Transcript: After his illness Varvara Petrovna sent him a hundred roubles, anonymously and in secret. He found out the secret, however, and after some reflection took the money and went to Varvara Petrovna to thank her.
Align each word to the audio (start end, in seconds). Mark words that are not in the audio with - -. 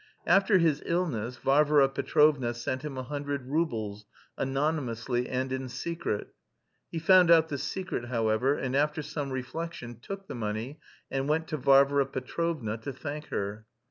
After 0.25 0.57
his 0.57 0.81
illness 0.83 1.37
Varvara 1.37 1.87
Petrovna 1.87 2.55
sent 2.55 2.83
him 2.83 2.97
a 2.97 3.03
hundred 3.03 3.45
roubles, 3.45 4.03
anonymously 4.35 5.29
and 5.29 5.53
in 5.53 5.69
secret. 5.69 6.33
He 6.91 6.97
found 6.97 7.29
out 7.29 7.49
the 7.49 7.59
secret, 7.59 8.05
however, 8.05 8.55
and 8.55 8.75
after 8.75 9.03
some 9.03 9.29
reflection 9.29 9.99
took 9.99 10.25
the 10.25 10.33
money 10.33 10.79
and 11.11 11.29
went 11.29 11.47
to 11.49 11.57
Varvara 11.57 12.07
Petrovna 12.07 12.77
to 12.79 12.91
thank 12.91 13.27
her. 13.27 13.67